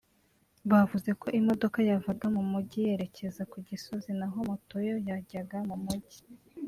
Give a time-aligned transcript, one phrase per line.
[0.71, 6.17] bavuze ko imodoka yavaga mu mujyi yerekeza ku Gisozi naho moto yo yajyaga mu mujyi